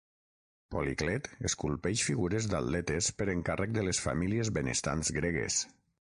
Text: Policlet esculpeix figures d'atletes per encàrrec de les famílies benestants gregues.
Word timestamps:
Policlet 0.75 1.27
esculpeix 1.49 2.05
figures 2.07 2.47
d'atletes 2.53 3.09
per 3.19 3.27
encàrrec 3.33 3.75
de 3.75 3.83
les 3.89 4.01
famílies 4.07 4.51
benestants 4.57 5.13
gregues. 5.19 5.59